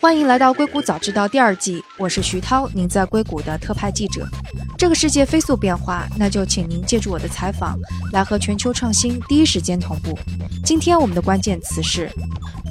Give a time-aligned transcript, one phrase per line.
[0.00, 4.26] 欢迎来到《硅谷早知道》第二季，我是徐涛，您在硅谷的特派记者。
[4.76, 7.78] 这个世界飞速变化，那就请您借助我的采访，
[8.12, 10.18] 来和全球创新第一时间同步。
[10.64, 12.10] 今天我们的关键词是：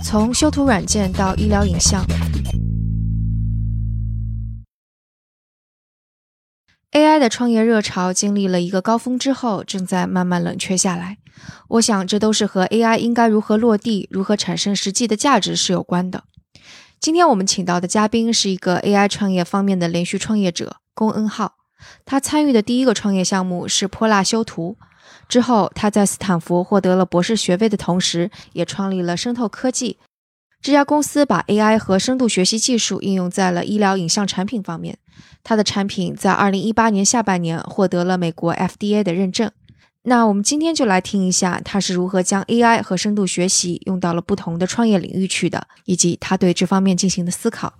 [0.03, 2.05] 从修图软件到医疗影像。
[6.93, 11.17] AI 的创业热潮经历了一个高峰之后，正在慢慢冷却下来。
[11.67, 16.23] 我想，这都是和 AI 应该如何落地、如何产生实际的价值是有关的。
[16.99, 21.55] 今天我们请到的嘉宾是一个 AI 创业方面的连续创业者龚恩浩。
[22.05, 24.77] 他参与的第一个创业项目是泼辣修图，
[25.27, 29.97] 之后他在斯坦福获得了博士学位的同时，也创立了生透科技。
[30.59, 34.97] 这家公司把 AI 和深度学习技术应用在了医疗影像产品方面。
[35.47, 39.49] 他的产品在二零一八年下半年获得了美国 FDA 的认证。
[40.01, 47.71] 那我们今天就来听一下他是如何将 AI 和深度学习用到了不同的创业领域去的，以及他对这方面进行的思考。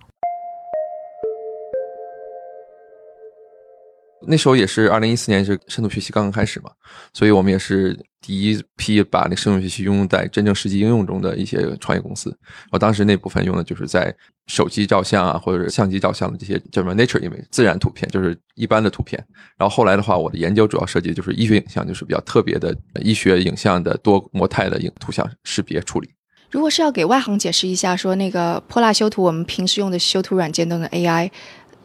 [4.28, 6.70] 那时候也是二零一四年，是深度学习刚刚开始嘛，
[7.14, 12.36] 所以我们也是第一批把那深度学习应用在真正实际应用中的一些创业公司。
[12.70, 14.14] 我当时那部分用的就是在
[14.46, 19.22] 手机照相啊，或者相机照相的这些叫什么 nature image 自然图片，就是一般的图片。
[19.56, 26.10] 然后后来的话，我的研究主要涉及就是医学影像，就是比较特别的医学影像的多模态的影图像识别处理。
[26.50, 31.30] 如果是要给外行解释一下，说那个泼辣修图，我们平时用的修图软件都能 AI。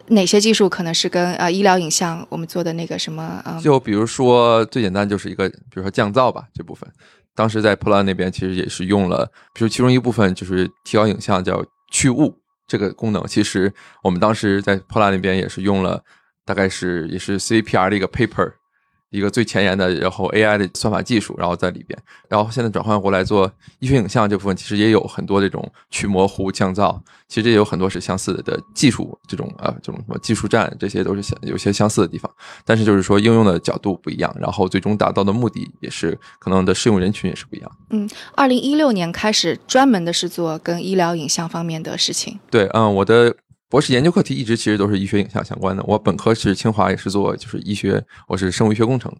[0.07, 3.23] 哪些技术可能是跟呃医疗影像我们做的那个什么？
[3.45, 6.89] 啊，就比如说最简单就是一个，比如说降噪吧这部分，
[7.33, 12.35] 当时在 Polar 那边其实也是用了，比如其中一部分就是提高影像叫去雾
[12.67, 16.03] 这个功能，其实我们当时在 Polar 那边也是用了，
[16.45, 18.51] 大概是也是 CPR 的一个 paper。
[19.13, 21.97] 一个最前沿的，然后 AI 的算法技术，然后在里边，
[22.27, 32.29] 然后现在转换过来做医学影像这部分，其实也有很多这种去模糊、降噪，其实也有很多是相似的技术，这种啊，这种什么技术栈，这些都是相有些相似的地方，
[32.65, 37.71] 但是就是说应用的角度不一样，然后最终达到的目的也是可能的适用人群也是不一样。
[37.91, 42.39] 嗯，二零一六年开始专门的是做跟医疗影像方面的事情。
[42.49, 43.35] 对，嗯，我的。
[43.73, 45.83] 博士研究课题一直其实都是医学影像相关的。
[45.87, 49.11] 我本科是清华，也是做就是医学，我是生物医学工程，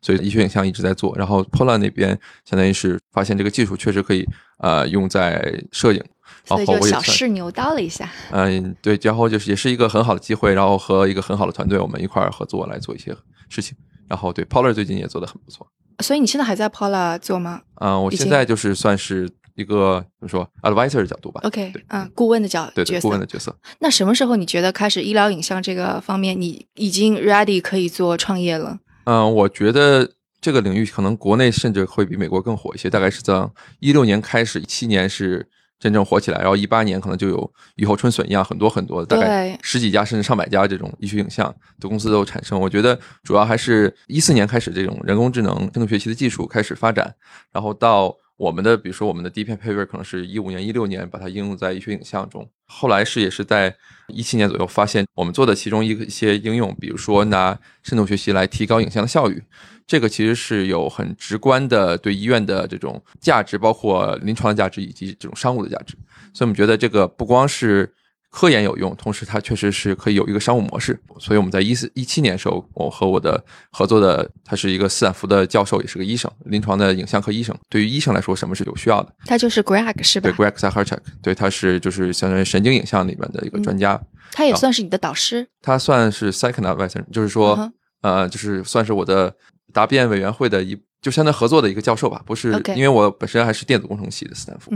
[0.00, 1.12] 所以医学影像一直在做。
[1.18, 4.24] 然后 Polar 那边相当于是发现这个技术确实可以
[4.58, 6.00] 呃用在摄影，
[6.46, 8.08] 然后我也小试牛刀了一下。
[8.30, 13.12] 嗯，对，然后就是也是一个很好的机会，然后和一个很好的团队，我们一块儿合作来做一些
[13.48, 13.76] 事情。
[14.06, 15.66] 然后对 Polar 最近也做的很不错。
[15.98, 17.60] 所以你现在还在 Polar 做吗？
[17.80, 19.28] 嗯，我现在就是算是。
[19.56, 21.40] 一个怎么说，advisor 的角度吧。
[21.44, 23.54] OK，嗯，顾问的角对对，顾问的角色。
[23.80, 28.78] 那什么时候你觉得开始医疗影像这个方面，你已经 ready 可以做创业了？
[29.04, 30.12] 嗯，我觉得
[30.42, 32.90] 这个领域可能国内甚至会比美国更火一些。
[32.90, 33.48] 大概是在
[33.80, 41.46] 一六年开始，一七年是真正火起来，然后一八年可能就有雨后春笋一样，很多很多，大概十几家甚至上百家这种医学影像
[41.80, 42.60] 的公司都产生。
[42.60, 47.14] 我觉得主要还是一四年开始，这种人工智能、深度学习的技术开始发展，
[47.50, 48.14] 然后到。
[48.36, 53.74] 我们的比如说我们的第一篇 paper 可能是一五年、一六年把它应用在医学影像中，后来是也是在
[54.08, 59.42] 一七年左右发现我们做的其中一一些应用，比如说拿深度学习来提高影像的效率，
[59.86, 65.94] 这个其实是有很直观的对医院的这种价值，包括临床的价值以及这种商务的价值，
[66.32, 67.92] 所以我们觉得这个不光是。
[68.36, 77.56] 科研有用，同时它确实是可以有一个商务模式，所以我们在一四一七年的时候，我和我的合作的他是一个斯坦福的教授，也是个医生，临床的影像科医生。
[77.70, 79.10] 对于医生来说，什么是有需要的？
[79.24, 80.30] 他就是 Greg 是吧？
[80.30, 83.98] 对，Greg Zaharchuk，对，他是就是相当于神经影像里面的一个专家。
[84.32, 85.48] 他也算是你的导师？
[85.62, 89.34] 他算是 second advisor，就是说，呃，就是算是我的
[89.72, 90.78] 答辩委员会的一。
[91.06, 94.72] 就相当合作的一个教授吧，不是因为我本身还是电子工程系的斯坦福，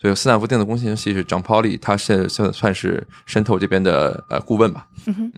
[0.00, 4.86] 所以斯坦福电子工程系是 John Pauli，他是算算是渗透这边的呃顾问吧。
[5.06, 5.32] 嗯哼，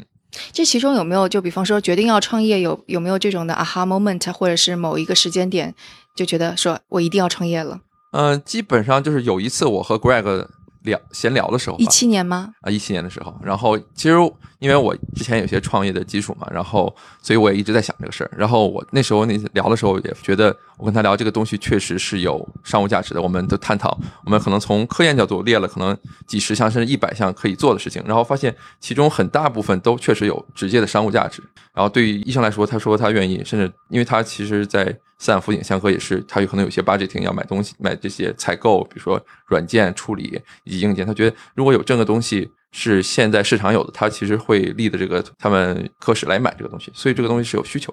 [0.53, 5.75] 这其中有没有就比方说决定要创业有有没有这种的 aha moment，或者是某一个时间点
[6.15, 7.81] 就觉得说我一定要创业了？
[8.13, 10.47] 嗯，基本上就是有一次我和 Greg。
[10.85, 12.51] 聊闲聊的时候，一七年吗？
[12.63, 14.15] 啊，一七年的时候，然后其实
[14.59, 18.31] 因为我之前有些创业的基础嘛，然后所以我也一直在想这个事儿。
[18.37, 23.21] 然后我那时候那聊的时候也觉得，我跟他聊这个东西确实是有商务价值的。
[23.21, 25.97] 我们都探讨，我们可能从科研角度列了可能
[26.27, 31.43] 几十项甚至一百项可以做的事情，然后发现其中很大部分都确实有直接的商务价值。
[31.73, 34.95] 然后对于医生来说，他说他愿意，甚至因为他其实在。
[35.25, 41.07] 斯坦福影像科也是，他有可能有些 budgeting 要买东西，买这些采购，比如说软件处理以及硬件。
[41.07, 47.91] 他觉得如果有这个东西是现在市场有的，他其实会立的这个他们科室来买这个东西，所以这个东西是有需求。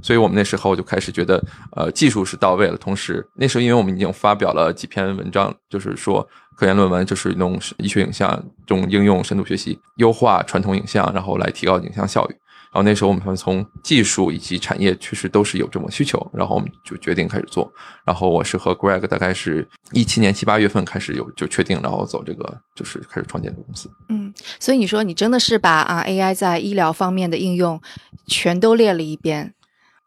[0.00, 1.44] 所以我们那时候就开始觉得，
[1.74, 6.24] 呃，技术是到位了，同时那时候因为我们已经发表了几篇文章，就是说
[6.56, 8.30] 科研论文，就是用医学影像
[8.64, 12.36] 这种应用深度学习，优化传统影像，然后来提高影像效率。
[12.70, 17.72] 然后那时候我们从技术以及产业确实都是有这种需求，然后我们就决定开始做。
[18.04, 23.90] 然后我是和 Greg 大概是一七年七八月份开始有就确定，然后走这个就是开始创建的公司。
[24.08, 27.80] 嗯，所以你说你真的是把啊 AI 在医疗方面的应用
[28.26, 29.54] 全都列了一遍。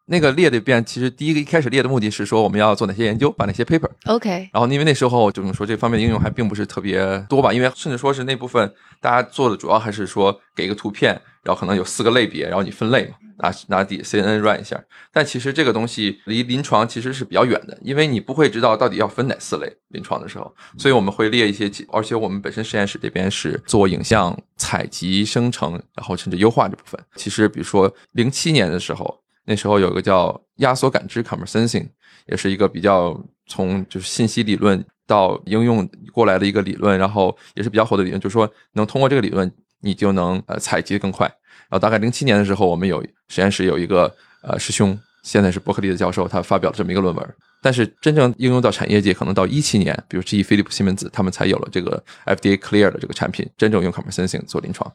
[0.06, 3.90] 那个列的遍，其实第一个一开始列的目的是说我们要做哪些研究，把哪些 paper。
[4.06, 4.50] OK。
[4.52, 7.00] 然后因为那时候就是说这方面的应用还并不是特别
[7.30, 11.14] 多吧，因为甚至说是那部分大家做的主要还是说给一个图片，
[11.44, 14.82] 然后可能有四个类别，然后你分类嘛，拿拿底 CNN run 一下。
[15.14, 27.00] 但其实这个东西离临床其实是比较远的，因为你不会知道到底要分哪四类临床的时候，所以我们会列一些，而且我们本身实验室这边是做影像采集、生成，然后甚至优化这部分。
[27.16, 29.22] 其实比如说零七年的时候。
[29.52, 31.86] 那时候有个叫压缩感知 （computer sensing），
[32.26, 39.52] 也是一个比较从就是信息理论到应用过来的一个理论，然后也是比较火的理论，就是说能通过这个理论，
[39.82, 41.28] 你就能呃采集更快。
[41.28, 44.10] 然后大概零七年的时候，我们有实验室有一个
[44.42, 47.36] 呃师兄，现在是伯克利的教授，他发表了这么一个论文。
[47.62, 54.90] 但是真正应用到产业界，可能到一七年，比如 GE、飞利浦、西门子，他们才有了这个 FDA clear 的这个产品，真正用 computer sensing 做临床。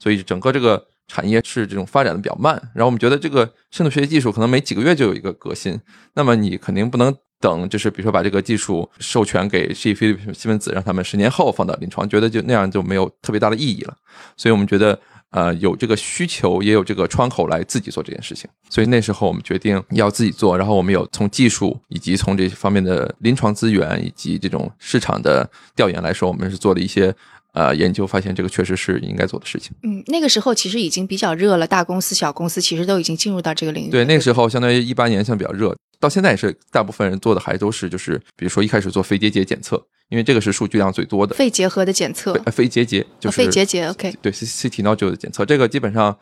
[0.00, 0.84] 所以整个这个。
[1.10, 5.76] 产业是这种发展的比较慢，然后我们觉得这个深度学习技术可能每几个月就有一个革新，
[6.14, 13.96] 那么你肯定不能等，就是比如说把这个技术授权给 GE、飞利浦、西门子，让他们十年后放到临床，觉得就那样就没有特别大的意义了。
[14.36, 14.96] 所以我们觉得，
[15.30, 18.48] 呃，有这个需求，也有这个窗口来自己做这件事情。
[18.68, 27.12] 所以那时候我们决定要自己做，然后我们有从技术以及从这方面的临床资源以及这种市场的调研来说，我们是做了一些。
[27.52, 29.72] 呃，研究发现这个确实是应该做的事情。
[29.82, 33.90] 嗯，那个时候其实已经比较热了，大公司、小公司其实都已经进入到这个领域。
[33.90, 41.34] 对，那个时候相当于一八年像比较热，到现在也是大部分人做的还都是就是，比如说一开始做肺结节检测，因为这个是数据量最多的。
[41.34, 43.88] 肺结核的检测，肺结节就是肺结节。
[43.88, 46.16] OK，对，CT nodule 的检测，这个基本上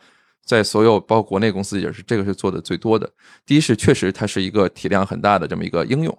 [0.45, 3.07] 在所有包括国内公司也是这个是做的最多的。
[3.45, 6.17] 第一是确实它是一个体量很大的这么一个应用。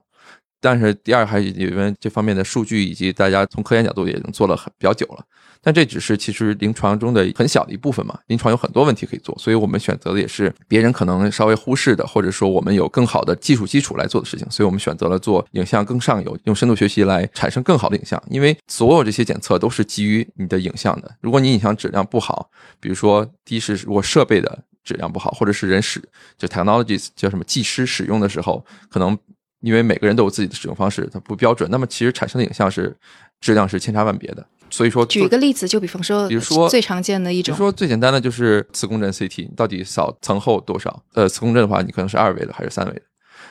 [0.60, 5.24] 但是第二，还因为这方面的数据以及大家从科研角度也已经做了很比较久了，
[5.62, 8.18] 但这只是其实临床中的很小的一部分嘛。
[8.26, 14.46] 临床有很多问题可以做，所以我们选择的也是别人可能稍微忽视的，或者说我们有更好的技术基础来做的事情。
[14.50, 18.22] 所以我们选择了做影像更上游，用深度学习来产生更好的影像。
[18.28, 21.10] 因为所有这些检测都是基于你的影像的。
[21.22, 26.02] 如果你影像质量不好，比如说第一是如果设备的质量不好，或者是人使
[26.36, 29.18] 就 technologies 叫什么技师使用的时候可能。
[29.60, 32.96] 因为每个人都有自己的使用方式，它不标准，那么其实产生的影像是
[33.40, 34.46] 质量是千差万别的。
[34.70, 41.02] 所以说，举一个例子，就比方说，比如说最常见的一种，比如说最简单的就是磁共振 CT，你到底扫层厚多少？
[41.14, 43.02] 呃，磁共振的话，你可能是二维的还是三维的？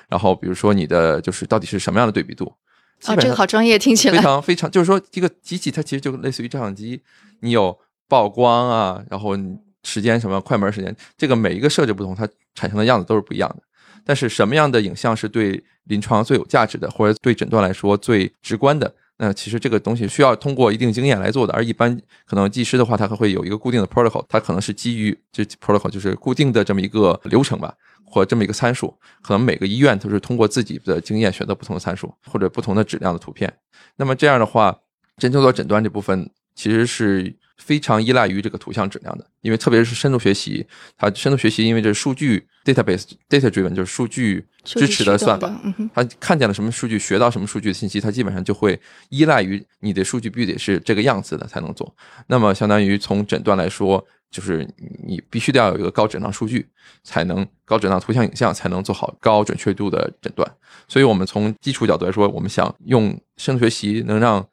[0.08, 2.46] 然后比如说你的就是到底是什么样的对比度？
[3.06, 7.02] 哦，这个好专业，听起来非常非常，就是说一个机器它其实就类似于照相机，
[7.42, 7.78] 你有
[8.08, 9.38] 曝光啊，然后
[9.84, 13.64] 时间什么快门时间，这个每一个设置不同，它产生的样子都是不一样的。
[14.06, 18.94] 但是什么样的影像是对临床最有价值的，或者对诊断来说最直观的？
[19.18, 21.54] 那其实这个东西需要通过一定经验来做的。
[21.54, 27.74] 而一般可能技师的话，他还会有一个固定的 protocol，他可能是基于这 protocol 就是固定的这么一个流程吧，
[28.06, 28.98] 或这么一个参数。
[29.22, 33.54] 可能每个医院都是通过自己的经验选择不同的参数或者不同的质量的图片。
[33.98, 34.78] 那么这样的话，
[35.18, 37.36] 真正做诊断这部分其实是。
[37.60, 40.66] 非常依赖于这个图像质量的，因为特别是深度学习，
[40.98, 45.62] 它深度学习因为这数据 database data driven 就是数据支持的算法，
[45.94, 48.80] 它看见了什么数据，学到什么数据的信息，它基本上就会
[49.10, 51.94] 依赖于你的数据必须得是这个样子的才能做。
[52.28, 54.66] 那么相当于从诊断来说，就是
[55.06, 56.66] 你必须得要有一个高质量数据，
[57.04, 60.50] 才能高质量图像影像才能做好高准确度的诊断。
[60.88, 64.48] 所以我们从基础角度来说，我们想用深度学习能让。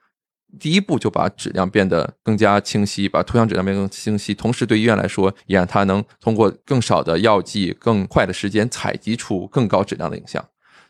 [0.58, 10.44] 第一步就把质量变得更加清晰，把图像质量变得更清晰，同时对医院来说，也让它能通过更少的药剂、更快的时间采集出更高质量的影像。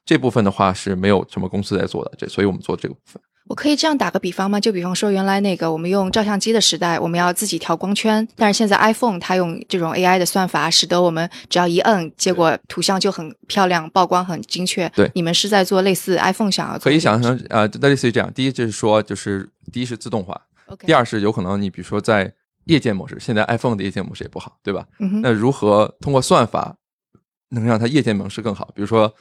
[0.04, 3.20] 这部分的话是没有什么公司在做的，这所以我们做这个部分。
[3.48, 4.58] 我可以这样打个比方吗？
[4.58, 14.88] 就比方说，原来那个我们用照相机的时代，我们要自己调光圈，但是现在 iPhone 它用这种 AI 的算法，使得我们只要一摁，结果图像就很漂亮，曝光很精确。
[14.96, 18.28] 对，你们是在做类似 iPhone 想要可以想象啊，类似于这样。
[18.34, 20.40] 第一就是说，就是第一是自动化，
[20.86, 22.32] 第二是有可能你比如说在
[22.64, 24.86] 夜间模式，现在 iPhone 的夜间模式也不好，对吧？
[25.22, 26.76] 那如何通过算法
[27.50, 28.70] 能让它夜间模式更好？
[28.74, 29.12] 比如说，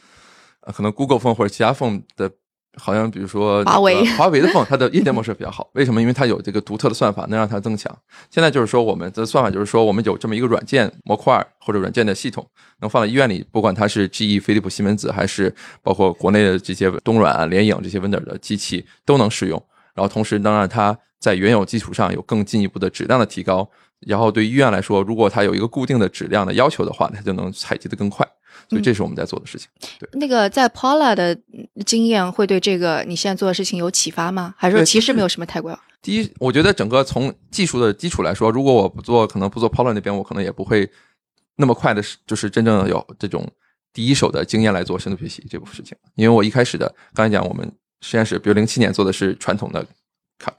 [0.73, 2.31] 可能 Google Phone 或者其他 Phone 的。
[2.77, 6.01] 好像比如说华为，华为的 phone 它的夜间模式比较好，为什么？
[6.01, 7.89] 因为它有这个独特的算法，能让它增强。
[8.29, 12.45] 现在就是说，我们的算法就是说，我们有这么一个软件模块或者软件的系统，
[12.81, 19.65] 能放在医院里，不管它是 GE、飞利浦、西门子，还是包括国内的这些东软、联影这些 vendor 的机器都能使用。
[19.95, 23.67] 然后同时能让它在原有基础上有更进一步的质量的提高。
[24.01, 28.27] 然后对医院来说，如果它有一个固定的质量的要求的话，它就能采集的更快。
[28.69, 29.67] 所以这是我们在做的事情。
[29.99, 31.37] 对，那个在 Paula 的
[31.85, 34.53] 经验会对这个你现在做的事情有启发吗？
[34.57, 35.77] 还是说其实没有什么太过？
[36.01, 40.89] 第一，我觉得整个从技术的基础来说，如果我不做，可能不做 Paula 那边，我可能也不会
[41.57, 43.45] 那么快的，就是真正有这种
[43.91, 45.97] 第一手的经验来做深度学习这部分事情。
[46.15, 47.69] 因为我一开始的刚才讲，我们
[48.05, 49.85] 实验室，比如零七年做的是传统的。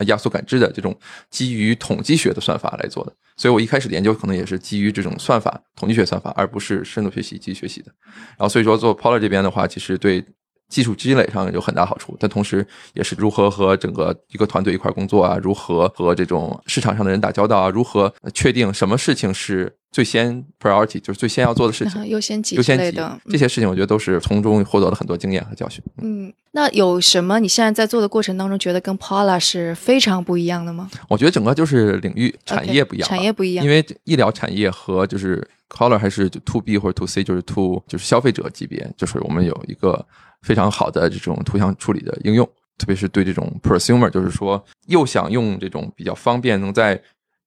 [0.06, 0.98] 压缩感知的这种
[1.30, 7.92] 基于统计学的算法来做的，所以我一开始的研究可能也是基于这种算法、统计学算法，而不是深度学习、机学习的。
[8.30, 10.24] 然后所以说做 Polar 这边的话，其实对。
[10.68, 25.80] 技术积累上有很大好处，但同时也是如何和整个一个团队一块工作啊，如何和这种市场上的人打交道啊，如何确定什么事情是最先 priority，就是最先要做的事情，优先级优先级的这些事情，我觉得都是从中获得了很多经验和教训。
[26.02, 30.90] 嗯，那有什么你现在在做的过程当中觉得跟 Paula 是非常不一样的吗？
[31.08, 40.04] 我觉得整个就是领域产业不一样，产业不一样，因为医疗产业和就是 Color 还是 To B 或者 To C，就是 To 就是消费者级别，就是我们有一个。
[40.46, 42.46] 非常好的这种图像处理的应用，
[42.78, 47.02] 特别是对这种 prosumer，就是说又想用这种比较方便能在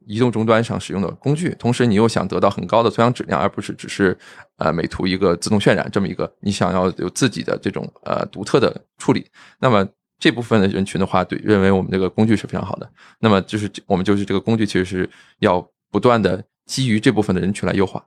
[0.06, 4.18] 移动终端上使用的工具，同时你又想得到很高的图像质量，而不是只是
[4.58, 9.26] 呃美图一个自动渲染这么一个，你想要有自己的这种呃独特的处理，
[9.60, 9.88] 那么
[10.20, 12.90] 这部分的人群的话，对认为我们这个工具是非常好的。
[13.20, 18.04] 那么就是我们就是这个工具其实是要不断的基于这部分的人群来优化，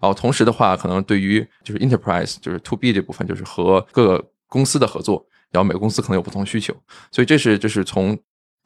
[0.00, 6.74] 然后同时的话，可能对于就是 enterprise 就是 to B 这部分，就是和各个公司的合作，然后每个公司可能有不同需求，
[7.10, 8.14] 所以这是就是从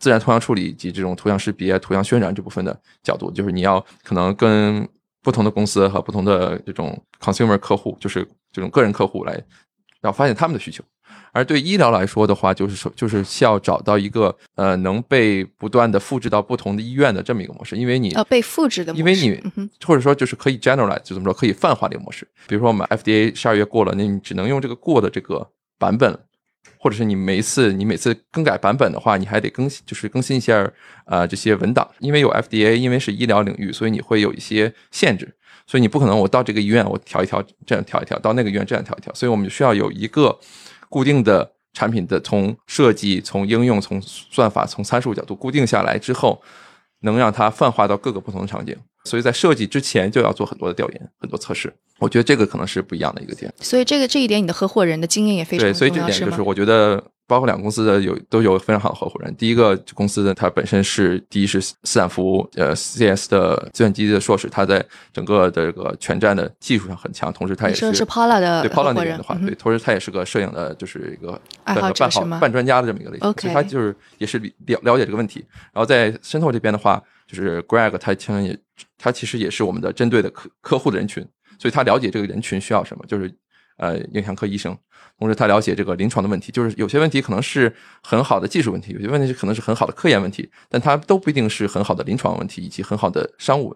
[0.00, 4.86] 自然图像处理以及这种图像识别、图像渲染这部分的角度，就是你要可能跟
[5.22, 9.40] 不同的公司和不同的这种 consumer 客户，就是这种个人客户来，
[10.02, 10.82] 要发现他们的需求。
[11.32, 19.38] 而对医疗来说的话，就是说就是需要找到一个呃能被不断的复制到不同的医院的这么一个模式，因为你呃被复制的，因为你
[19.86, 22.26] 或者说就是可以 generalize 就怎么说可以泛化这个模式。
[22.48, 25.46] 比如说我们 FDA 十二月过了，那你只能用这个过的这个。
[25.78, 26.18] 版本，
[26.78, 30.70] 或者是你每一次你每次更改版本的话，你还得更新，就是更新一下
[31.04, 35.34] 啊这些文档，因为有 FDA，因为是医疗领域，所以你会有一些限制，
[35.66, 40.38] 所以你不可能我到这个医院我调一调这样调一调，到那个医院这样调一调，所以我们需要有一个
[40.88, 46.42] 固定的产品的从设计、从应用、从算法、从参数角度固定下来之后，
[47.00, 48.76] 能让它泛化到各个不同的场景。
[49.06, 53.52] 所以在设计之前就要做很多的调研、很多测试，我觉得这个可能是不一样的一个点。
[53.60, 55.72] 所以这个这一点，你的合伙人的经验也非常对。
[55.72, 59.34] 所以这点就是我觉得，包括两个公司的有都有非常好的合伙人。
[59.36, 72.08] 第一个公司的他本身是第一是斯坦福呃 CS 的计算机的硕士，他在整个的这个全站的技术上很强，同时他也是是 Paula 的对 Paula 那边的话，对，同时他也是个摄影的，就是一个爱好者
[72.40, 73.28] 半专家的这么一个类型。
[73.28, 75.44] OK，他就是也是了了解这个问题。
[75.72, 77.02] 然后在渗透这边的话。
[77.28, 78.56] 就是 Greg，他其实也，
[78.98, 81.26] 他其实也是我们的针对的客客户的人群，
[81.58, 83.32] 所以他了解这个人群需要什么，就是
[83.78, 84.76] 呃影像科医生，
[85.18, 93.74] 同时他了解这个临床的问题，就是有些问题可能是很好的技术问题，有些问题是可能是很好的科研问题，但它都不一定是很好的临床问题以及很好的商务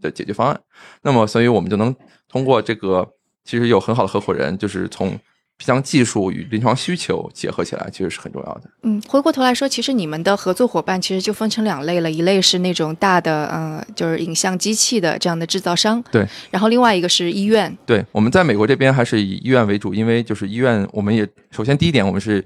[0.00, 0.60] 的解决方案。
[1.02, 1.94] 那么，所以我们就能
[2.28, 3.08] 通过这个，
[3.44, 5.18] 其实有很好的合伙人，就是从。
[5.64, 8.62] 将技术与临床需求结合起来，其实是很重要的。
[8.82, 16.02] 嗯，回过头来说，其实你们的合作伙伴其实就分成两类了，一类是那种大的，呃，就是影像机器的这样的制造商。
[16.12, 16.26] 对。
[16.50, 17.74] 然后另外一个是医院。
[17.86, 22.44] 对，我们在美国这边还是以医院为主，因为就是医院，我们也首先第一点，我们是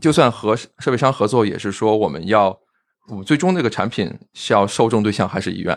[0.00, 2.54] 就算和设备商合作，也是说我们要，
[3.08, 5.76] 我们最终这个产品是要受众对象还是医院。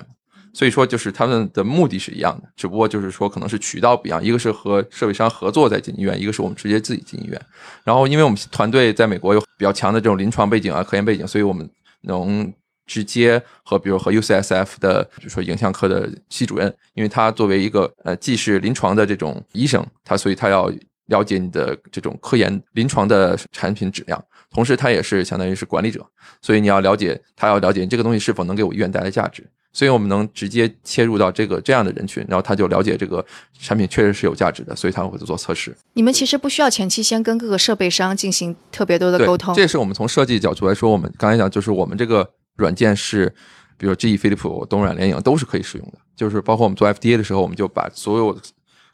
[0.54, 4.24] 所以说，就是他们的目的是一样的，只不过就是说，可能是渠道不一样。
[4.24, 7.40] 一个是和设备商合作在进医院，一个是我们直接自己进医院。
[7.84, 11.70] 然后，因为我们团队在美国有比较强的这种临床背景啊、科研背景，所以我们
[12.02, 12.52] 能
[12.86, 20.72] 直接和比如和 UCSF 的，比如说影像科的系主任，因为他作为一个呃既是临床的这种医生，他所以他要
[21.06, 26.06] 了解你的这种科研临床的产品质量，同时他也是相当于是管理者，
[26.42, 29.48] 所以你要了解他要了解这个东西是否能给我医院带来价值。
[29.72, 33.24] 所以我们能直接切入到这个这样的人群，然后他就了解这个
[33.60, 35.78] 产品确实是有价值的，所以他会做测试。
[35.94, 39.54] 你们其实不需要前期先跟各个设备商进行特别多的沟通。
[39.54, 43.32] 这也是我们从设计角度来说，我们刚才讲就是我们这个软件是，
[43.78, 46.00] 比如 GE、飞利浦、东软、联影都是可以使用的。
[46.16, 48.36] 就是包括我们做 FDA 的时候，我们就把所有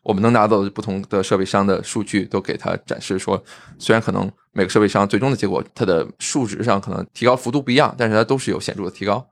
[0.05, 3.43] 我们能拿到不同的设备商的数据，都给他展示说，
[3.79, 9.25] 虽然可能每个设备商最终的结果它的数值上可能提高幅度不一样，但是它都是有显著的提高。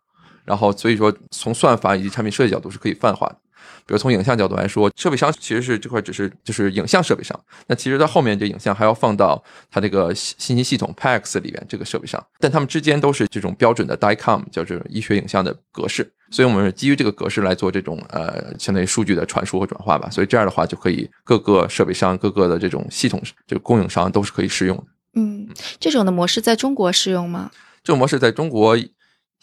[0.44, 3.38] 然后所以说从算法以及产品设计角度是可以泛化的。
[3.86, 24.84] 比如从影像角度来说，设备商其实是这块只是就是影像设备商，那其实它后面这影像还要放到它这个信息系统 PAX 里边这个设备上，但它们之间都是这种标准的 DICOM，叫这种医学影像的格式，所以我们是基于这个格式来做这种呃相当于数据的传输和转化吧，所以这样的话就可以各个设备商、各个的这种系统就供应商都是可以适用的。
[25.16, 25.48] 嗯，
[25.80, 27.52] 这种的模式在中国适用吗？
[27.84, 28.78] 这种模式在中国。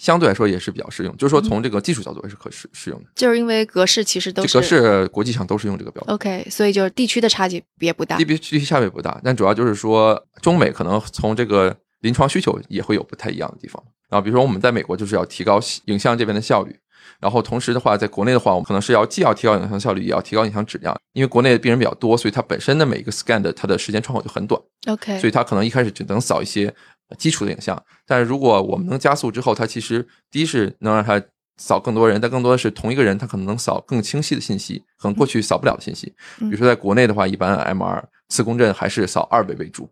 [0.01, 6.15] 相对来说也是比较适用，就是说从这个技术角度也是可适适用的，就是因为格式其实都是格式国际上都是用这个标准。
[6.15, 13.83] OK，所以就是地区的差距也不大，地区地区差别不大，但主要就是说中美可能从这个临床需求也会有不太一样的地方。
[14.09, 16.75] 然后比如说我们在美国就是要提高影像这边的效率，
[17.21, 24.59] 然后同时的话在国内的话，我们可能是要既要提高影像效率，也要提高影像质量，因为国内的病人比较多，所以它本身的每一个 scan 的它的时间窗口就很短。
[24.87, 26.75] OK，所以它可能一开始只能扫一些。
[27.19, 31.23] 基础的影像，但是如果我们能加速之后，它其实第一是能让它
[31.57, 36.07] 扫更多人，但更多的是同一个人，他可能能扫更清晰的信息，可能过去扫不了的信息。
[36.39, 39.87] 比如说在国内的话，一般 MR 磁共振还是扫二维为主，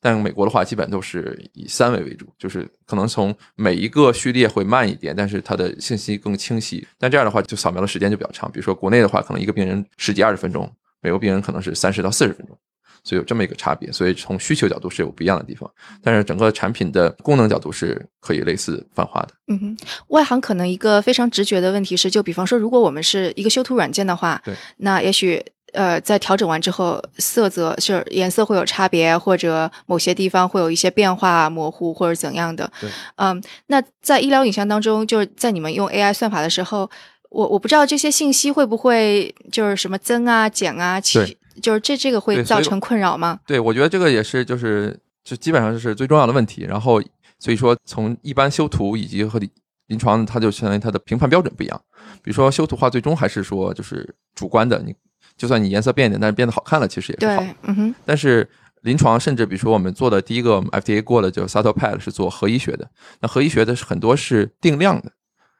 [0.00, 6.86] 但美国的话基本都是以三维为主，就是可能从每一个序列会慢一点，但是它的信息更清晰。
[6.96, 8.48] 但这样的话就扫描的时间就比较长。
[8.52, 12.56] 比如说国内的话，可能一个病人十几二十分钟，美国病人可能是三十到四十分钟。
[13.02, 15.70] 所以有这么一个差别，所以从需求角度是有不一样的地方，
[16.02, 19.28] 但是整个产品的功能角度是可以类似泛化的。
[19.48, 19.76] 嗯哼，
[20.08, 25.42] 外行可能一个非常直觉的问题是，就比方说，如果我们是一个修图软件的话，对，那也许
[25.72, 32.70] 呃在调整完之后，色泽是颜色会有差别，或者某些地方会有一些变化模糊或者怎样的。
[32.80, 36.88] 对，嗯，那在医疗影像当中，就是在你们用 AI 算法的时候，
[37.30, 41.38] 我我不知道这些信息会不会就是什么增啊减啊起。
[41.60, 43.38] 就是这这个会造成困扰吗？
[43.46, 46.64] 对，我觉得这个也是，就是就基本上就是最重要的问题。
[46.64, 47.00] 然后
[47.38, 49.40] 所以说，从一般修图以及和
[49.86, 51.80] 临床，它就相当于它的评判标准不一样。
[52.22, 54.94] 比如说修图画，最终还是说就是主观的，你
[55.36, 57.44] 就算你颜色变一点，但是变得好看了，其实也是好。
[57.62, 57.94] 嗯哼。
[58.04, 58.48] 但是
[58.82, 62.88] 临床，甚至比如说我们做的第一个 FDA 过的就 SATOPAD 是做核医学的，
[63.20, 65.10] 那核医学的是很多是定量的，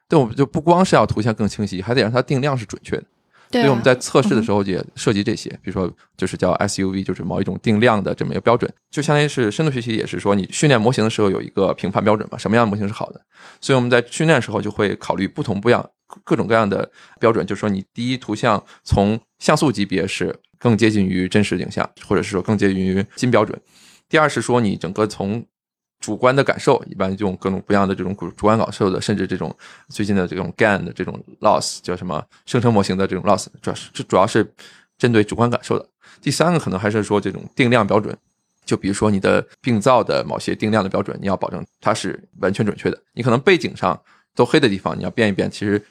[0.08, 3.04] 对，我们就不光是要图像更清晰，还得让它定量是准确的。
[3.50, 13.20] 所以我们在测试的时候也涉及这些，比如说就是叫 SUV，就是某一种定量的这么一个标准，就相当于是深度学习，也是说你训练模型的时候有一个评判标准嘛，什么样的模型是好的。
[13.60, 15.84] 所以我们在训练的时候就会考虑不同不一样
[16.24, 23.60] 各种各样的标准，就是说你第一图像从像素级别是更接近于真实影像，或者是说更接近于金标准。
[24.08, 25.44] 第二是说你整个从
[26.00, 29.54] 主观的感受，一般用各种不一样的这种主主观感受的，甚至这种
[29.90, 34.50] 最近的这种 GAN 的这种 loss 叫什么生成模型的这种 loss，主要是这主要是
[34.96, 35.86] 针对主观感受的。
[36.22, 38.16] 第三个可能还是说这种定量标准，
[38.64, 42.98] 就比如说你的病灶的某些定量的标准，你要保证它是完全准确的。
[43.12, 44.00] 你可能背景上
[44.34, 45.84] 都黑的地方，你要变一变，其实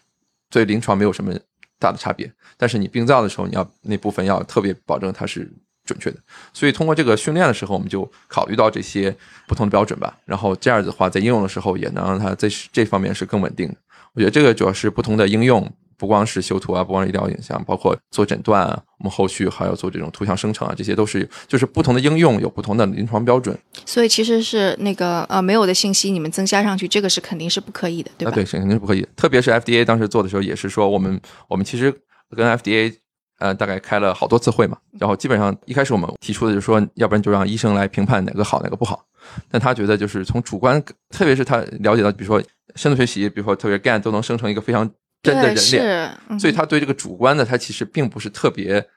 [0.50, 1.32] 对临床没有什么
[1.78, 2.32] 大的差别。
[2.58, 5.52] 但是你病灶的时候，你要那部分要特别保证它是。
[5.90, 6.18] 准确的，
[6.54, 9.16] 所以通过这个训练的时候，我们就考虑到这些
[9.48, 10.16] 不同的标准吧。
[10.26, 13.76] 然后这样子的话，在应用的时候也能让它在这方面是更稳定的。
[14.14, 23.58] 我觉得这个主要是不同的应用，不光是修图啊，不光是医疗影像，包括做诊断啊，我们后续还要做这种图像生成啊，这些都是就是不同的应用有不同的临床标准。
[23.86, 28.32] 所以其实是那个呃没有的信息，你们增加上去，这个是肯定是不可以的，对吧？
[28.32, 29.08] 对，肯定是不可以。
[29.16, 31.94] 特别是 FDA 当时做的时候，也是说我们我们其实
[32.36, 32.96] 跟 FDA。
[33.40, 39.06] 呃，大概开了好多次会嘛，然后基本上一开始我们提出的就是说，要不然就让医生来评判哪个好哪个不好。
[39.50, 42.42] 但他觉得就是从主观，特别是他了解到，比如说
[42.76, 44.90] 深度学习，比如说特别 GAN 都能生成一个非常
[45.24, 48.88] 真的人脸，所以他对这个主观的他其实并不是特别，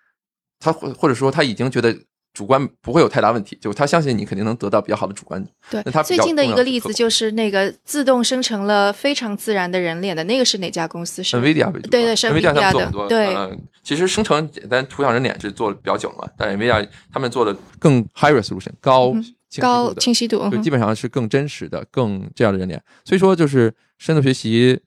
[0.59, 1.97] 他或或者说他已经觉得。
[2.33, 5.45] 主观不会有太大问题，就他相信你肯定能得到比较好的主观。
[5.71, 11.23] 对，那他最近的一个例子就是那个自动生成了非常自然的人脸的那个是哪家公司？
[11.23, 13.09] 是 NVIDIA 对对，是 NVIDIA 的。
[13.09, 13.37] 对，
[13.83, 19.15] 其实生成简单图像人脸是做的比较久了嘛，但 NVIDIA 他们做的更 high resolution 高
[19.61, 22.83] 高清晰度，就基本上是更真实的、更这样的人脸。
[23.05, 24.81] 所以说，就是深度学习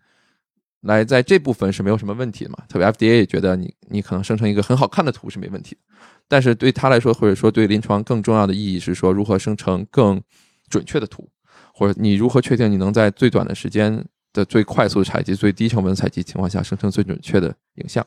[0.85, 2.57] 来在这部分是没有什么问题的嘛。
[2.67, 5.81] 特别 FDA 也觉得你你可能生成一个很好看的图是没问题的。
[6.27, 10.21] 但是对他来说，或者说对临床更重要的意义是说，如何生成更
[10.69, 11.29] 准确的图，
[11.73, 18.05] 或者你如何确定你能在最短的时间的最快速采集、最低成本采集情况下生成最准确的影像。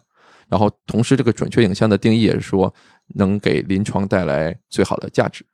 [0.48, 2.74] 然后同时，这个准确影像的定义也是说，
[3.14, 5.44] 能给临床带来最好的价值。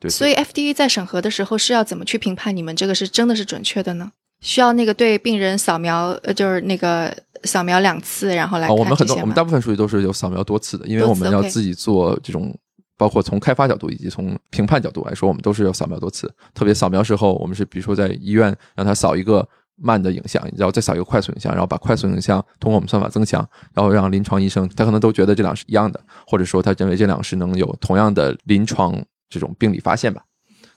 [0.00, 0.10] 对。
[0.10, 4.12] 所以 FDA 在审核的时候是要怎么去评判你们这个是真的是准确的呢？
[4.42, 8.68] 需要那个对病人扫描，呃，就是那个扫描两次，然后来。
[8.68, 12.54] 哦我们很多，我们大部分数据都是有扫描多次的，因为我们要自己做这种，
[12.98, 16.32] 包括从开发角度以及从评判角度来说，我们都是要扫描多次。
[16.52, 30.20] 特别扫描时候，我们是比如说在医院让他扫一个慢的影像，然后再扫一个快速影像，然后把快速影像通过我们算法增强，然后让临床医生他可能都觉得这两是一样的，或者说他认为这两是能有同样的临床这种病理发现吧。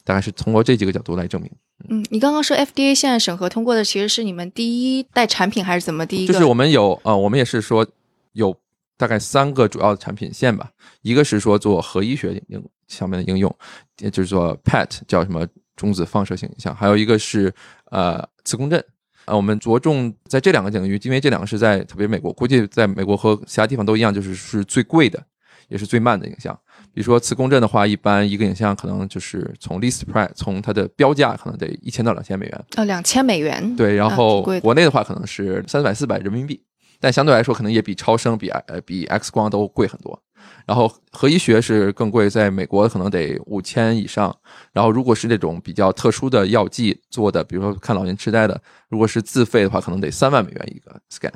[0.05, 1.51] 大概是通过这几个角度来证明。
[1.89, 6.31] 嗯，你刚刚说 FDA 现在审核通过的其实是你们第一代产品还是怎么第一个？
[6.31, 7.85] 就是我们有呃，我们也是说
[8.31, 8.55] 有
[8.95, 10.71] 大概三个主要的产品线吧。
[11.01, 13.53] 一个是说做核医学应上面的应用，
[13.99, 17.53] 也就是说 PET 叫什么中子放射性影像，还有一个是
[17.91, 18.81] 呃磁共振。
[19.25, 25.19] 啊，我们着重在这两个领域，因为这两个是在特别美国，估计在美国和其他地方都一样，就是是最贵的，
[25.67, 26.55] 也是最慢的影像。
[26.95, 32.65] 比如说磁共振的话，一般一个影像可能就是从 list price，从它的标价可能得一千到两千美元。
[32.77, 33.75] 呃，两千美元。
[33.75, 36.63] 对，然后国内的话可能是三百四百人民币，
[37.01, 40.17] 但相对来说可能也比超声、比呃比 X 光都贵很多。
[40.65, 44.33] 然后核医学是更贵，在美国可能得五千以上。
[44.71, 51.33] 然后如果是那种比较特殊的药剂做的，比如说看老年痴呆的，如果是自费的话，可能得三万美元一个 scan。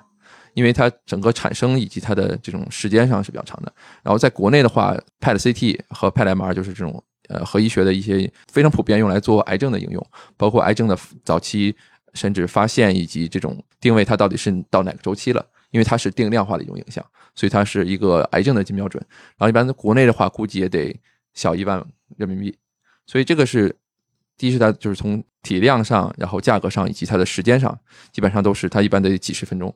[0.53, 3.73] 因为它整个产生以及它的这种时间上是比较长的。
[4.03, 10.05] 然后在国内的话，PET CT 和 PET MR 就是这种呃核医学的一些非常普遍用来做癌症的应用，
[10.37, 11.75] 包括癌症的早期
[12.13, 15.45] 甚至发现以及这种定位它到底是到哪个周期了。
[15.71, 18.99] 因为它是定量化的一种影像，所以它是一个癌症的金标准。
[19.37, 20.99] 然后一般在国内的话，估计也得
[21.35, 21.79] 小一万
[22.17, 22.57] 人民币。
[23.05, 23.75] 所以这个是
[24.35, 27.79] 第一是它就是从体量上，然后价格上以及它的时间上，
[28.11, 29.71] 基本上都是它一般得几十分钟。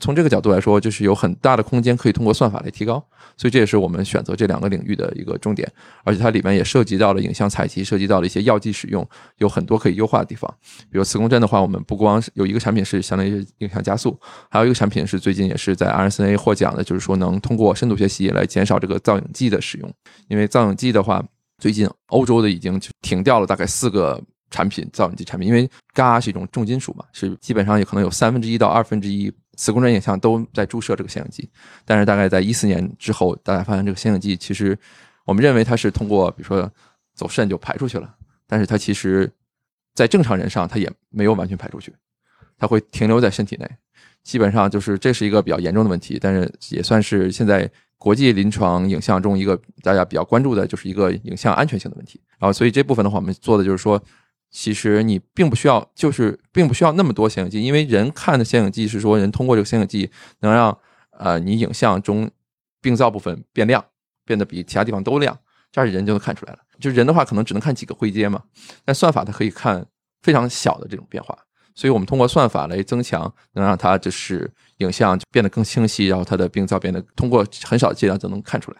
[0.00, 3.04] 从这个角度来说，就是有很大的空间可以通过算法来提高，
[3.36, 5.70] 所以这也是我们选择这两个领域的一个重点。
[6.04, 9.06] 而且它里面也涉及到了影像采集，涉及到了一些药剂使用，
[9.38, 10.52] 有很多可以优化的地方。
[10.90, 14.18] 比如磁共振的话，我们不光是有一个产品是相当于影像加速，
[14.50, 19.92] 还有一个产品是最近也是在 RSNA 获奖的，就是说能通过深度学习来减少这个造影剂的使用。
[20.28, 21.24] 因为造影剂的话，
[21.58, 29.32] 最近欧洲的已经停掉了大概四个产品造影剂产品，因为镉是一种重金属嘛，是基本上也可能有三分之一到二分之一。
[29.58, 31.50] 磁共振影像都在注射这个显影剂，
[31.84, 34.78] 但是大概在一四年之后，大家发现这个显影剂其实，
[35.24, 36.70] 我们认为它是通过比如说
[37.16, 38.14] 走肾就排出去了，
[38.46, 39.28] 但是它其实，
[39.96, 41.92] 在正常人上它也没有完全排出去，
[42.56, 43.68] 它会停留在身体内，
[44.22, 47.68] 基本上就是这是一个比较严重的问题，但是也算是现在
[47.98, 52.20] 国际临床影像中一个大家比较关注的，就是一个影像安全性的问题。
[52.38, 54.00] 然后所以这部分的话，我们做的就是说。
[54.50, 60.76] 其实你并不需要，就是并不需要那么多显影剂，因为人看的显影剂是说人通过这个显影剂能让
[61.10, 62.30] 呃你影像中
[62.80, 63.84] 病灶部分变亮，
[64.24, 65.38] 变得比其他地方都亮，
[65.70, 66.58] 这样人就能看出来了。
[66.80, 68.42] 就人的话可能只能看几个灰阶嘛，
[68.84, 69.84] 但算法它可以看
[70.22, 71.36] 非常小的这种变化，
[71.74, 78.78] 所以我们通过算法来增强，能让它就是影像变得更清晰，然后它的病灶变得通过很少的剂量就能看出来。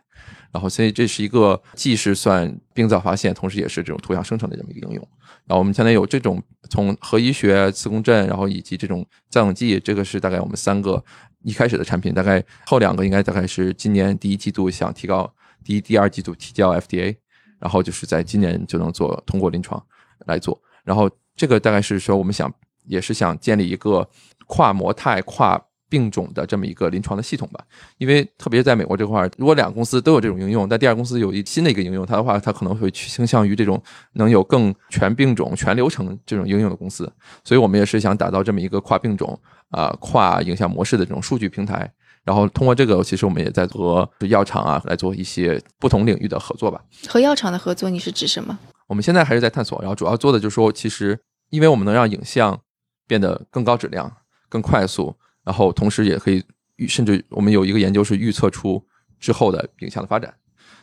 [0.51, 5.09] 然后所以这是一个既是算病灶发现，同时也是这种图像生成的这么一个应用。
[5.47, 11.03] 然后我们现在有这种从核医学、磁共振，然后以及这种造影剂，这个是大概我们三个
[11.43, 12.15] 一开始的产品。
[12.15, 15.31] 大概后两个应该大概是今年第一季度想提高，
[15.65, 17.17] 第一、第二季度提交 FDA，
[17.59, 19.83] 然后就是在今年就能做通过临床
[20.27, 20.61] 来做。
[20.85, 22.53] 然后这个大概是说我们想
[22.87, 24.09] 也是想建立一个
[24.47, 25.63] 跨模态、跨。
[25.89, 27.65] 病种的这么一个临床的系统吧，
[27.97, 33.83] 因为特别在美国这块儿，如果两个公司都有这种应用，但第二公司有一新的一个应用，它的话，它可能会倾向于这种
[34.15, 37.11] 能有更全病种、全流程这种应用的公司。
[37.45, 39.39] 所以我们也是想打造这么一个跨病种、
[39.71, 41.91] 啊跨影像模式的这种数据平台。
[42.25, 46.79] 然后通过这个，其实我们也在和药厂啊来做一些不同领域的合作吧。
[47.09, 48.59] 和药厂的合作，你是指什么？
[48.87, 52.61] 我们现在还是在探索，然后主要做的就是说，其实因为我们能让影像
[53.07, 54.13] 变得更高质量、
[54.51, 55.17] 更快速。
[55.49, 56.45] 然后同时也可以
[56.77, 58.87] 预，甚至我们有一个研究是预测出
[59.19, 60.35] 之后的影像的发展。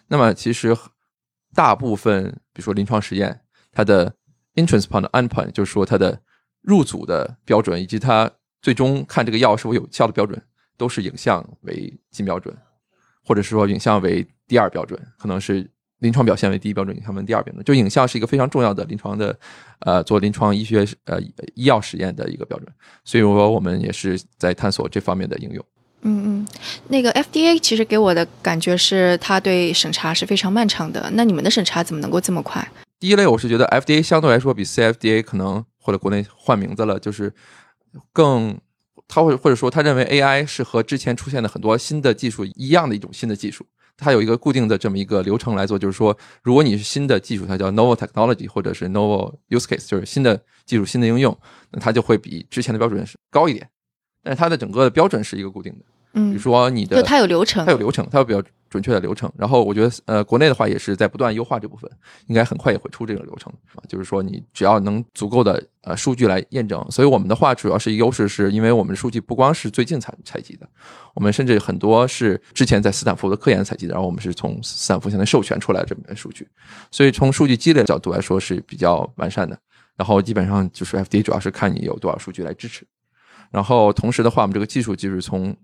[0.07, 0.75] 那么其实
[1.53, 4.11] 大部分，比如说临床实验，它的
[4.55, 6.19] entrance point、endpoint，就是说它的
[6.61, 10.41] 入组的标准，以及它最终看这个药是否有效的标准，
[10.77, 12.57] 都是影像为金标准，
[13.23, 15.69] 或者是说影像为第二标准，可能是。
[16.05, 17.63] 临床表现为第一标准，影像为第二标准。
[17.63, 19.35] 就影像是一个非常重要的临床的，
[19.79, 21.19] 呃，做临床医学呃
[21.55, 22.71] 医药实验的一个标准。
[23.03, 25.65] 所以说，我们也是在探索这方面的应用。
[26.03, 26.47] 嗯嗯，
[26.89, 31.09] 那个 FDA 其实给我的感觉是，它对审查是非常漫长的。
[31.13, 32.65] 那你们的审查怎么能够这么快？
[32.99, 37.33] 第一类，我是觉得 FDA 相对来说比 CFDA 可能或者国内换名字了，就是
[38.13, 38.55] 更
[39.07, 43.65] 他会或者说他认为 AI 是和之前出现的很多新的技术一样的一种新的技术。
[43.97, 51.37] 它有一个固定的这么一个流程来做，就是说，如果你是新的技术，它叫 novel technology 或者是 novel use case，就是新的技术、新的应用，
[51.71, 53.69] 那它就会比之前的标准是高一点，
[54.23, 55.85] 但是它的整个的标准是一个固定的。
[56.13, 59.31] 嗯，比如说你的，就它有流程，它有流程，它有比较准确的流程。
[59.37, 61.89] 然后我觉得，呃，国内的话也是在不断优化这部分，
[62.27, 63.83] 应该很快也会出这个流程啊。
[63.87, 66.85] 就是说，你只要能足够的呃数据来验证。
[66.89, 70.67] 所以我们的话，主要是优势，是因为我们的数据不光是最近采采集的，
[71.13, 76.47] 我们甚至很多是之前在斯坦福的科研采集的，然后我们是从斯坦福现在授权出来这么数据，
[76.91, 79.57] 所以从数据积累的角度来说是比较完善的。
[79.95, 82.85] 然后基本上就是 FDA 主要是看你有多少数据来支持。
[83.51, 85.55] 然后同时的话，我们这个技术就是从。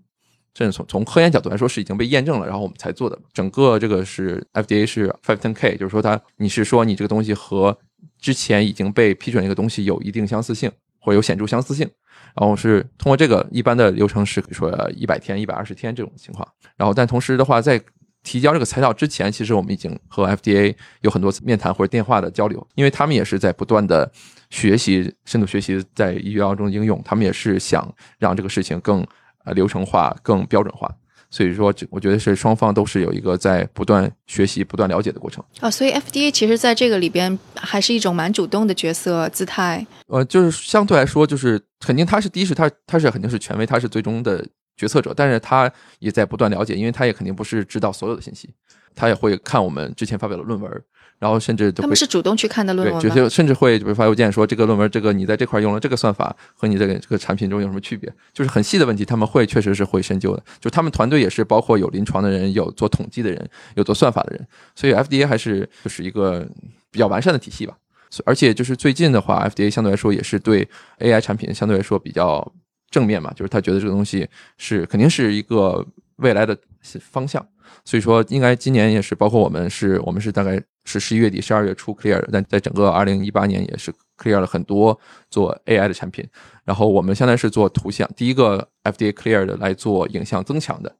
[0.54, 3.18] 这是从从科研角度来说是已经被验证了，然后我们才做的。
[3.32, 7.78] 整个这个是 FDA 是 five ten k，就是说它你是说你这个东西和
[8.20, 11.88] 之前已经被批准一个东西有一定相似性，或者有显著相似性。
[12.34, 16.46] 然后是通过这个一般的流程是比如说一百天、一百二十天这种情况。
[16.76, 17.80] 然后但同时的话，在
[18.22, 24.10] 提交这个材料之前，其实我们已经和 FDA 有很多面谈或者电话的交流，因为他们也是在不断的
[24.50, 29.06] 学习、深度学习在医疗中的应用，他们也是想让这个事情更。
[29.44, 30.88] 啊，流程化更标准化，
[31.30, 35.70] 所以说，这我觉得是双方都是有一个在不断学习、不断了解的过程啊。
[35.70, 39.86] 所以 FDA 其实在这个里边还是一种蛮主动的角色姿态。
[40.06, 48.50] 呃，就是相对来说，就是肯定他是第一是他他是肯定是权威，他是最终的决策者，但是他也在不断了解，因为他也肯定不是知道所有的信息，
[48.94, 50.82] 他也会看我们之前发表的论文。
[51.22, 60.42] 然后甚至他们是主动去看的论文，对，就甚至会比如发邮件说这个论文，这个你在这块用了这个算法和你这个这个产品中有什么区别，就是很细的问题，他们会确实是会深究的。
[60.58, 66.44] 就他们团队也是包括有临床的人，有做统计的人，有做算法的人，所以 FDA 还是就是一个
[66.90, 67.76] 比较完善的体系吧。
[68.24, 72.52] 而且就是最近的话，FDA 相对来说也是对 AI 产品相对来说比较
[72.90, 76.58] 正面嘛，就是他觉得这个东西是肯定是一个未来的
[77.00, 77.46] 方向。
[77.84, 84.98] 所以说，应该今年也是，包括我们是，我们是大概是十一月底、十二月初 clear，但在整个二零一八年也是 clear 了很多
[85.30, 86.28] 做 AI 的产品。
[86.64, 90.94] 然后我们现在是做图像，第一个 FDA clear 的来做影像增强的、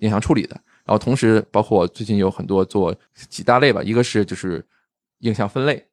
[0.00, 0.58] 影像处理的。
[0.84, 2.94] 然后同时，包括最近有很多做
[3.28, 4.64] 几大类吧，一个是就是
[5.20, 5.86] 影像分类，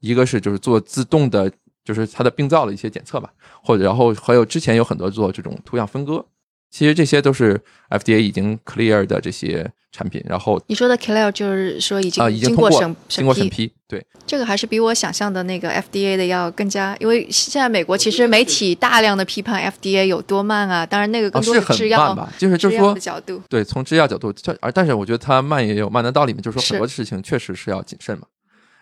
[0.00, 1.50] 一个是就是做自动的，
[1.84, 6.24] 就是它的病灶的一些检测吧，或者然后还有之前有很多做这种图像分割。
[6.72, 28.26] 其实这些都是 FDA 已经 clear 的这些产品，然后你说的 clear 就是说已经啊已经经过审经过审批，对，这个还是比我想象的那个 FDA 的要更加，因为现在美国其实媒体大量的批判 FDA 有多慢啊，当然那个更多是制药吧，就是就是说角度，对，从制药角度，而但是我觉得它慢也有慢的道理嘛，就是说很多事情确实是要谨慎嘛，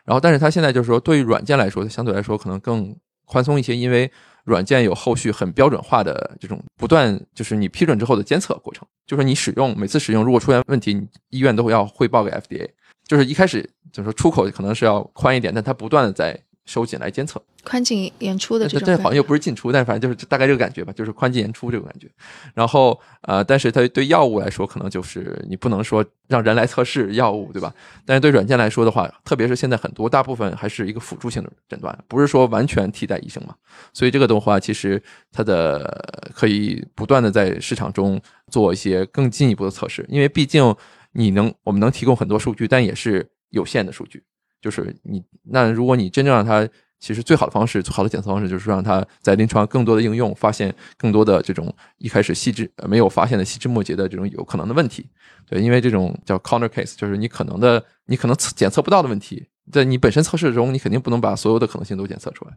[0.05, 4.09] 然后但是它现在就是说对于软件来说，相对来说可能更宽松一些，因为。
[4.50, 12.68] 软件有后续很标准化的这种不断，就是你批准之后的监测过程，就是你使用每次使用如果出现问题，医院都会要汇报给 FDA，
[13.06, 16.38] 就是一开始就是说出口可能是要宽一点，但它不断的在。
[16.66, 22.08] 收紧来监测，宽进严出的这种，这好像又不是进出，但反正就是大概这个感觉吧，就是宽进严出这种感觉。
[22.54, 27.74] 然后呃，但是它对药物来说，可能就是你不能说让人来测试药物，对吧？
[28.06, 33.54] 但是对软件来说的话，特别是现在很多大部分还是一个辅助性的诊断，不是说完全替代医生嘛。
[33.92, 40.74] 所以这个的话，其实它的可以不断的在市场中做一些更进一步的测试，因为毕竟
[41.12, 44.22] 你能我们能提供很多数据，但也是有限的数据。
[44.60, 46.68] 就是你，那如果你真正让它，
[46.98, 55.08] 其实最好的方式，最好的检测方式就是让它在临床更多的应用，发现更多的这种一开始细枝没有发现的细枝末节的这种有可能的问题。
[55.48, 62.52] 对，因为这种叫 corner case，就是你可能的，你可能测检测不到的问题，在你本身测试中，你肯定不能把所有的可能性都检测出来。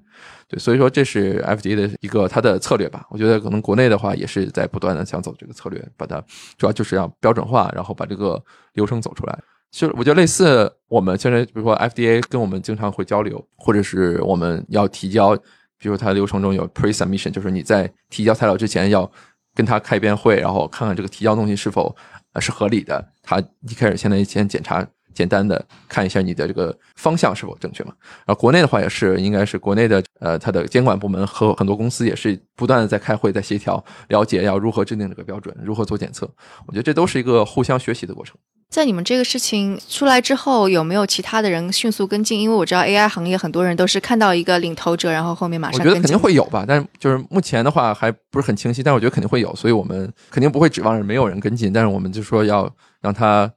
[0.49, 3.07] 对，所以说这是 FDA 的一个它的策略吧。
[3.09, 6.21] 我觉得可能国内的话也是在不断的想走这个策略，把它
[6.57, 9.39] 主要就是要标准化，然后把这个流程走出来。
[9.73, 15.35] 就我觉得类似我们现在，比如说 FDA 跟我们经常会交流，或者是我们要提交，
[15.79, 19.11] 比如它流程中有 pre-submission，就是你在提交材料之前要
[19.55, 21.93] 跟他开一遍会，然后看看这个提交东西是否
[22.39, 23.03] 是合理的。
[23.23, 27.93] 他一开始现在先检查简单的看一下你的这个方向是否正确嘛。
[28.27, 36.31] 然后国内的话也是，应该是国内的呃它的监管部门和很多公司也是不断的在开会，在协调，了解要如何制定这个标准，如何做检测。
[36.67, 38.37] 我觉得这都是一个互相学习的过程。
[38.73, 42.39] 在你们这个事情出来之后，有没有其他的人迅速跟进？
[42.39, 45.79] 因为我知道 AI 行业很多人都是看到一个领头者，然后后面马上。
[45.79, 52.67] 我觉得肯定会有吧，但是就是目前的话还不是很清晰，但我觉得肯定会有，所以我们肯定不会指望着没有人跟进，但是我们就说要
[52.99, 53.47] 让它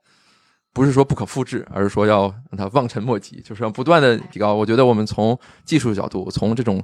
[0.75, 4.53] 不是说不可复制，而是说要让它望尘莫及，就是要不断的提高。
[4.53, 6.83] 我觉得我们从技术角度，从这种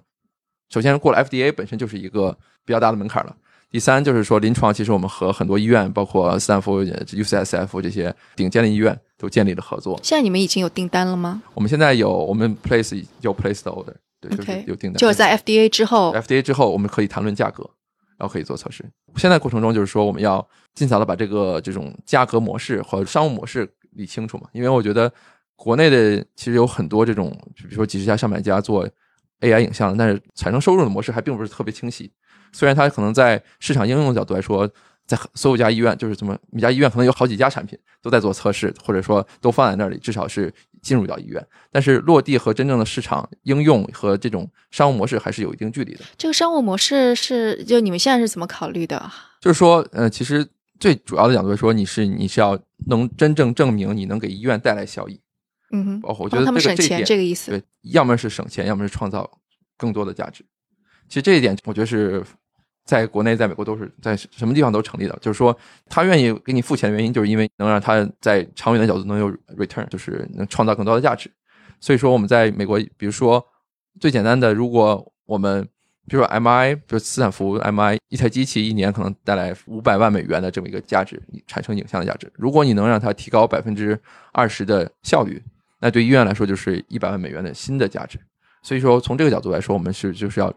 [0.70, 3.36] 首先过了 FDA 本身就是一个比较大的门槛了。
[3.72, 9.98] 第三就是说，临床其实我们和很多医院，包括斯坦福、UCSF 这些顶尖的医院都建立了合作。
[10.02, 11.42] 现在你们已经有订单了吗？
[11.54, 14.98] 我们现在有，我们 place 有 place 的 order，对，就是有订单。
[14.98, 17.62] 就是在 FDA 之后，FDA 之后我们可以谈论价格，
[18.18, 18.84] 然后可以做测试。
[19.16, 25.10] 现在过程中就是说，我们要尽早的把这个这种价格模式和商务模式理清楚嘛，因为我觉得
[25.56, 28.86] 国内的其实有很多这种，比如说几十家、上百家做
[29.40, 32.12] AI 影像，但是产生收入的模式还并不是特别清晰。
[32.52, 34.70] 虽然它可能在市场应用的角度来说，
[35.06, 41.44] 在所有家医院，就是怎么每家医院可能有好几家产品都在做测试，或者说都放在那里，至少是进入到医院。
[41.72, 46.04] 但是落地和真正的市场应用和这种商务模式还是有一定距离的。
[46.16, 49.10] 这个商务模式是就你们现在是怎么考虑的？
[49.40, 50.46] 就是说，呃，其实
[50.78, 55.20] 最主要的角度来说，你是你是要能真正证明你能给医院带来效益。
[55.72, 57.50] 嗯哼，包括我觉得他们省钱这个意思。
[57.50, 57.62] 对，
[57.92, 59.28] 要么是省钱，要么是创造
[59.76, 60.44] 更多的价值。
[61.08, 62.22] 其实这一点，我觉得是。
[62.84, 65.16] 在国内，在美国都是在什么地方都成立的。
[65.20, 65.56] 就是说，
[65.88, 71.30] 他愿意给你付钱的原因，就是因为能让他在长远的角度能有 return，就是能创造更多的价值。
[71.80, 73.44] 所以说，我们在美国，比如说
[74.00, 75.62] 最简单的，如果我们
[76.08, 82.30] 比如说 MI，比如斯坦福 MI 一台机器一年可能带来五百万美元的这么一个价值，产生影像的价值。
[82.34, 83.98] 如果你能让它提高百分之
[84.32, 85.40] 二十的效率，
[85.78, 88.18] 那对医院来说就是一百万美元的新的价值。
[88.60, 90.52] 所以说，从这个角度来说，我们是就是要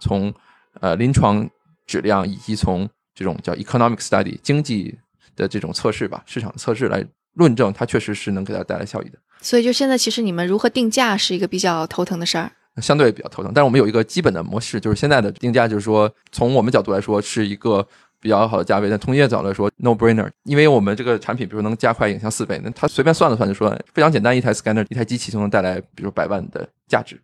[0.00, 0.34] 从
[0.80, 1.48] 呃临床。
[1.88, 4.96] 质量以及从这种叫 economic study 经济
[5.34, 9.18] 的这种测试吧，市场测试来论证，它确实是能给它带来效益的。
[9.40, 13.50] 所以，就现在其实你们如何定价是一个比较头疼的事儿，相对比较头疼。
[13.54, 17.86] 但是我们有一个基本的模式，就是现在的定价，就是说从我们角度来说是一个
[18.20, 27.20] 比较好的价位，但从业角度来说 no brainer，因为我们这个产品，比如能加快影像四倍，那他随便算了算就说非常简单，一台 scanner 一台机器就能带来比如百万的价值。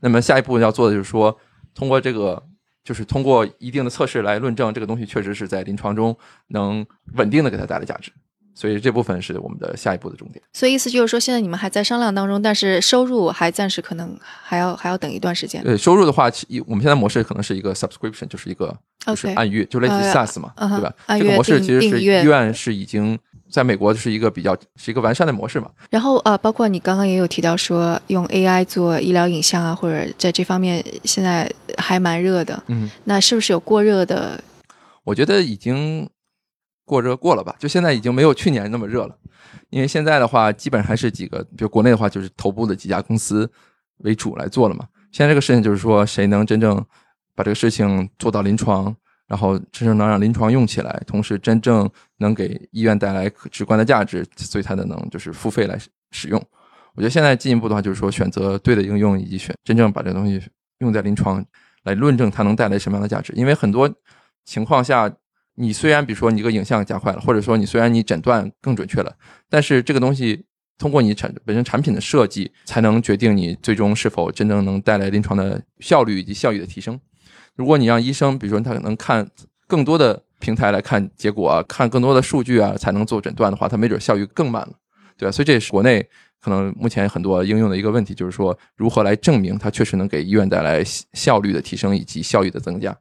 [0.00, 1.34] 那么下一步要做的就是说
[1.74, 2.42] 通过这个。
[2.84, 6.16] 就是通过一定的测试来论证这个东西确实是在临床中
[6.48, 8.10] 能稳定的给它带来价值，
[8.54, 10.42] 所以这部分是我们的下一步的重点。
[10.52, 15.62] 所以意思就是说，现在你们还在商量当中，但是收入还暂时可能还要还要等一段时间。
[15.62, 16.30] 对，收入的话，
[16.66, 20.94] 我们现在模式可能是一个 subscription，就是一个就是按月，就类似于 SaaS 嘛，对吧？
[21.08, 23.18] 这个模式其实是医院是已经。
[23.50, 25.70] 在美国是一个比较是一个完善的模式嘛。
[25.90, 32.62] 然后呃，包括你刚刚也有提到说用 AI 做医疗影像啊，或者在这方面现在还蛮热的。
[32.66, 34.42] 嗯，那是不是有过热的？
[35.04, 36.08] 我觉得已经
[36.84, 39.16] 过热过了吧，就现在已经没有去年那么热了。
[39.70, 43.50] 因为现在的话，基本还是几个，比如国内的话，就是头部的几家公司
[43.98, 44.86] 为主来做了嘛。
[45.12, 46.76] 现在这个事情就是说，谁能真正
[47.34, 48.94] 把这个事情做到临床？
[49.28, 55.78] 然后真正能让临床用起来，同时真正能给医院带来直观的价值，所以它的能就是付费来
[56.10, 56.42] 使用。
[56.94, 60.42] 我觉得现在进一步的话，就是说选择对的应用，以及选真正把这东西
[60.78, 61.44] 用在临床
[61.84, 63.32] 来论证它能带来什么样的价值。
[63.36, 63.88] 因为很多
[64.44, 65.08] 情况下，
[65.56, 69.14] 你虽然比如说你这个影像加快了，或者说你虽然你诊断更准确了，
[69.50, 70.44] 但是这个东西
[70.78, 76.98] 通过你产本身产品的设计，才能决定你最终是否真正能带来临床的效率以及效益的提升。
[77.58, 79.28] 如果你让医生，比如说他可能看
[79.66, 84.72] 更多的平台来看结果啊，看更多的数据啊，才能做诊断的话，他没准效率更慢了，
[85.18, 85.32] 对吧？
[85.32, 86.06] 所以这也是国内
[86.40, 92.96] 可能目前很多应用的一个问题，就是说如何来证明它确实能给医院带来效率的提升以及效益的增加。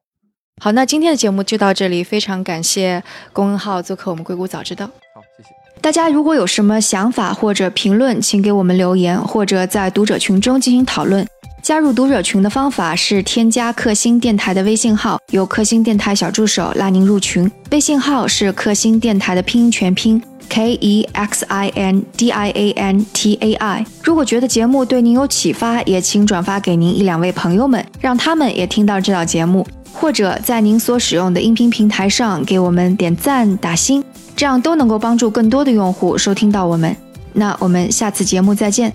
[0.60, 4.88] 好，那今天的节目就到这里，非常感谢龚恩浩做客我们硅谷早知道。
[4.88, 6.10] 好，谢谢大家。
[6.10, 11.24] 如果有什么想法或者评论，请给我们留言，或者在读者群中进行讨论。
[11.68, 17.52] 加入读者群的方法是添加克星电台的微信号，由克星电台小助手拉您入群。
[17.72, 23.86] 微信号是克星电台的拼音全拼 k e x i n d i a n t a i。
[24.02, 29.68] 如果觉得节目对您有启发，也请转发给您一两位朋友们，让他们也听到这档节目。
[29.92, 34.02] 或者在您所使用的音频平台上给我们点赞打星，
[34.38, 36.96] 这样都能够帮助更多的用户收听到我们。
[37.34, 38.94] 那我们下次节目再见。